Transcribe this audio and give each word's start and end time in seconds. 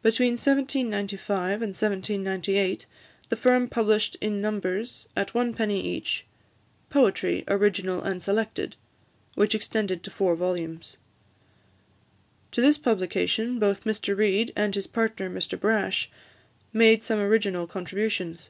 Between 0.00 0.30
1795 0.38 1.60
and 1.60 1.76
1798, 1.76 2.86
the 3.28 3.36
firm 3.36 3.68
published 3.68 4.16
in 4.18 4.40
numbers, 4.40 5.06
at 5.14 5.34
one 5.34 5.52
penny 5.52 5.78
each, 5.86 6.24
"Poetry, 6.88 7.44
Original 7.48 8.00
and 8.00 8.22
Selected," 8.22 8.76
which 9.34 9.54
extended 9.54 10.02
to 10.02 10.10
four 10.10 10.34
volumes. 10.36 10.96
To 12.52 12.62
this 12.62 12.78
publication, 12.78 13.58
both 13.58 13.84
Mr 13.84 14.16
Reid, 14.16 14.52
and 14.56 14.74
his 14.74 14.86
partner, 14.86 15.28
Mr 15.28 15.60
Brash, 15.60 16.10
made 16.72 17.04
some 17.04 17.18
original 17.18 17.66
contributions. 17.66 18.48